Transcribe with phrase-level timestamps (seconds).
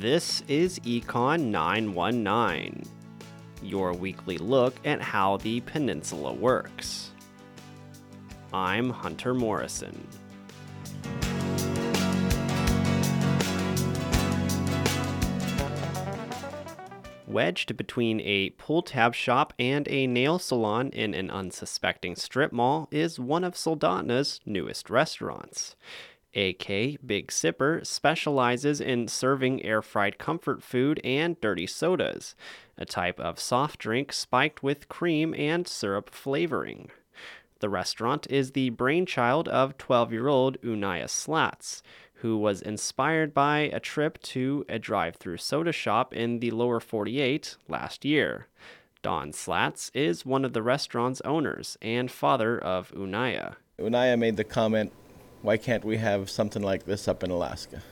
[0.00, 2.82] This is Econ 919,
[3.62, 7.12] your weekly look at how the peninsula works.
[8.52, 10.06] I'm Hunter Morrison.
[17.26, 22.86] Wedged between a pull tab shop and a nail salon in an unsuspecting strip mall
[22.90, 25.74] is one of Soldotna's newest restaurants.
[26.36, 32.34] AK Big Sipper specializes in serving air fried comfort food and dirty sodas,
[32.76, 36.90] a type of soft drink spiked with cream and syrup flavoring.
[37.60, 41.82] The restaurant is the brainchild of 12 year old Unaya Slats,
[42.16, 46.80] who was inspired by a trip to a drive through soda shop in the lower
[46.80, 48.48] 48 last year.
[49.00, 53.54] Don Slats is one of the restaurant's owners and father of Unaya.
[53.78, 54.92] Unaya made the comment,
[55.42, 57.82] why can't we have something like this up in Alaska?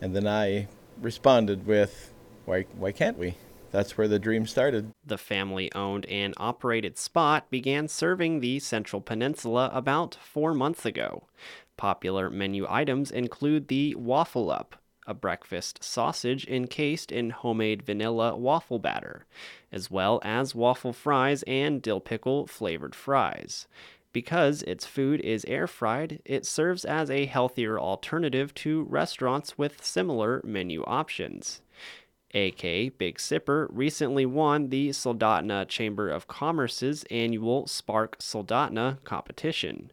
[0.00, 0.68] And then I
[1.00, 2.12] responded with,
[2.44, 3.36] why, why can't we?
[3.70, 4.90] That's where the dream started.
[5.04, 11.28] The family owned and operated spot began serving the Central Peninsula about four months ago.
[11.76, 18.78] Popular menu items include the Waffle Up, a breakfast sausage encased in homemade vanilla waffle
[18.78, 19.24] batter,
[19.70, 23.66] as well as waffle fries and dill pickle flavored fries.
[24.12, 29.84] Because its food is air fried, it serves as a healthier alternative to restaurants with
[29.84, 31.60] similar menu options.
[32.32, 39.90] AK Big Sipper recently won the Soldotna Chamber of Commerce's annual Spark Soldotna competition.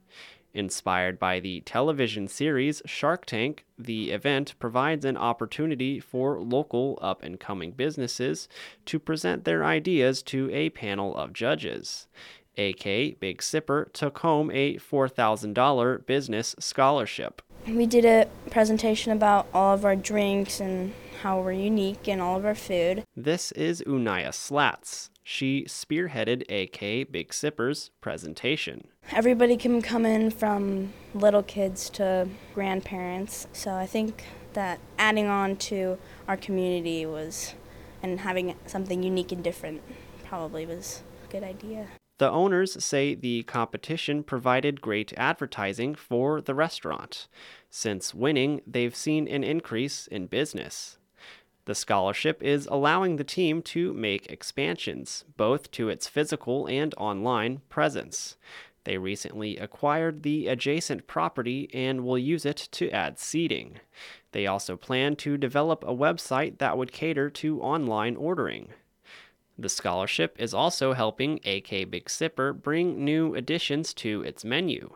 [0.54, 7.22] Inspired by the television series Shark Tank, the event provides an opportunity for local up
[7.22, 8.48] and coming businesses
[8.86, 12.08] to present their ideas to a panel of judges.
[12.58, 17.42] AK Big Sipper took home a $4,000 business scholarship.
[17.68, 22.38] We did a presentation about all of our drinks and how we're unique in all
[22.38, 23.04] of our food.
[23.16, 25.10] This is Unaya Slats.
[25.24, 28.88] She spearheaded AK Big Sipper's presentation.
[29.12, 34.24] Everybody can come in from little kids to grandparents, so I think
[34.54, 35.98] that adding on to
[36.28, 37.56] our community was
[38.02, 39.82] and having something unique and different
[40.24, 41.88] probably was a good idea.
[42.18, 47.28] The owners say the competition provided great advertising for the restaurant.
[47.70, 50.98] Since winning, they've seen an increase in business.
[51.66, 57.62] The scholarship is allowing the team to make expansions, both to its physical and online
[57.70, 58.38] presence.
[58.86, 63.82] They recently acquired the adjacent property and will use it to add seating.
[64.32, 68.70] They also plan to develop a website that would cater to online ordering.
[69.60, 74.92] The scholarship is also helping AK Big Sipper bring new additions to its menu.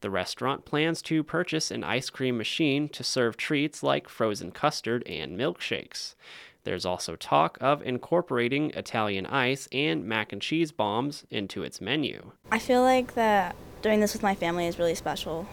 [0.00, 5.02] The restaurant plans to purchase an ice cream machine to serve treats like frozen custard
[5.08, 6.14] and milkshakes.
[6.62, 12.32] There's also talk of incorporating Italian ice and mac and cheese bombs into its menu.
[12.50, 15.46] I feel like that doing this with my family is really special.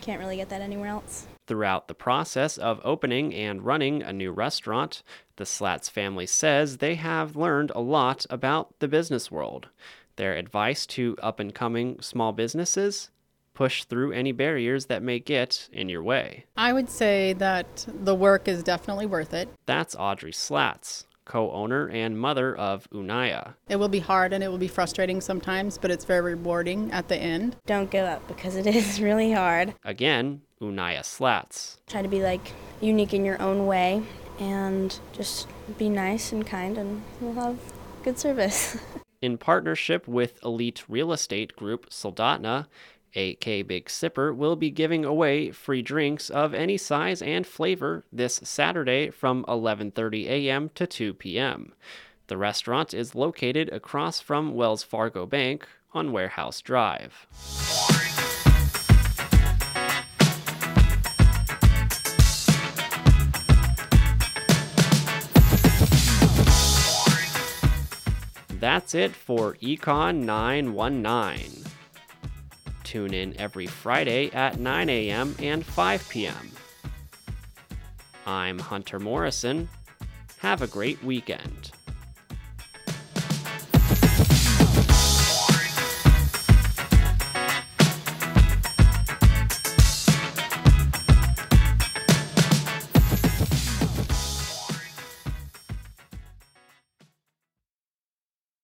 [0.00, 1.26] Can't really get that anywhere else.
[1.48, 5.02] Throughout the process of opening and running a new restaurant,
[5.36, 9.68] the Slats family says they have learned a lot about the business world.
[10.16, 13.08] Their advice to up and coming small businesses
[13.54, 16.44] push through any barriers that may get in your way.
[16.54, 19.48] I would say that the work is definitely worth it.
[19.64, 23.54] That's Audrey Slats, co owner and mother of Unaya.
[23.70, 27.08] It will be hard and it will be frustrating sometimes, but it's very rewarding at
[27.08, 27.56] the end.
[27.64, 29.74] Don't give up because it is really hard.
[29.82, 31.78] Again, Unaya Slats.
[31.86, 34.02] Try to be like unique in your own way
[34.38, 35.48] and just
[35.78, 37.58] be nice and kind, and we'll have
[38.02, 38.78] good service.
[39.22, 42.66] in partnership with elite real estate group Soldotna,
[43.16, 48.40] AK Big Sipper will be giving away free drinks of any size and flavor this
[48.44, 50.70] Saturday from 11:30 a.m.
[50.74, 51.72] to 2 p.m.
[52.28, 57.26] The restaurant is located across from Wells Fargo Bank on Warehouse Drive.
[68.78, 71.64] That's it for Econ 919.
[72.84, 75.34] Tune in every Friday at 9 a.m.
[75.40, 76.52] and 5 p.m.
[78.24, 79.68] I'm Hunter Morrison.
[80.38, 81.72] Have a great weekend.